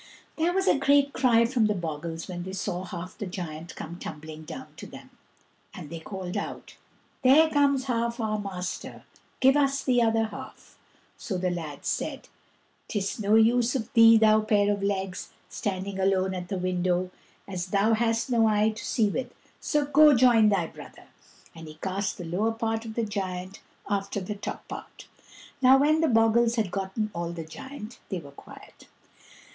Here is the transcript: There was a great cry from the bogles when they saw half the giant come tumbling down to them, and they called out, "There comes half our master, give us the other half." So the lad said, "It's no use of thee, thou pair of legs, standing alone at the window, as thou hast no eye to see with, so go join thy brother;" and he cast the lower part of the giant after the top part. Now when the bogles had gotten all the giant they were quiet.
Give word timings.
There 0.35 0.51
was 0.51 0.67
a 0.67 0.79
great 0.79 1.13
cry 1.13 1.45
from 1.45 1.67
the 1.67 1.75
bogles 1.75 2.27
when 2.27 2.41
they 2.41 2.53
saw 2.53 2.85
half 2.85 3.15
the 3.15 3.27
giant 3.27 3.75
come 3.75 3.99
tumbling 3.99 4.45
down 4.45 4.69
to 4.77 4.87
them, 4.87 5.11
and 5.75 5.91
they 5.91 5.99
called 5.99 6.35
out, 6.35 6.75
"There 7.21 7.47
comes 7.51 7.83
half 7.83 8.19
our 8.19 8.39
master, 8.39 9.03
give 9.41 9.55
us 9.55 9.83
the 9.83 10.01
other 10.01 10.23
half." 10.23 10.75
So 11.19 11.37
the 11.37 11.51
lad 11.51 11.85
said, 11.85 12.29
"It's 12.91 13.19
no 13.19 13.35
use 13.35 13.75
of 13.75 13.93
thee, 13.93 14.17
thou 14.17 14.41
pair 14.41 14.73
of 14.73 14.81
legs, 14.81 15.33
standing 15.49 15.99
alone 15.99 16.33
at 16.33 16.47
the 16.47 16.57
window, 16.57 17.11
as 17.47 17.67
thou 17.67 17.93
hast 17.93 18.31
no 18.31 18.47
eye 18.47 18.71
to 18.71 18.83
see 18.83 19.07
with, 19.07 19.31
so 19.59 19.85
go 19.85 20.15
join 20.15 20.49
thy 20.49 20.65
brother;" 20.65 21.09
and 21.53 21.67
he 21.67 21.75
cast 21.75 22.17
the 22.17 22.25
lower 22.25 22.53
part 22.53 22.85
of 22.85 22.95
the 22.95 23.05
giant 23.05 23.59
after 23.87 24.19
the 24.19 24.33
top 24.33 24.67
part. 24.67 25.07
Now 25.61 25.77
when 25.77 26.01
the 26.01 26.07
bogles 26.07 26.55
had 26.55 26.71
gotten 26.71 27.11
all 27.13 27.31
the 27.33 27.45
giant 27.45 27.99
they 28.09 28.17
were 28.17 28.31
quiet. 28.31 28.87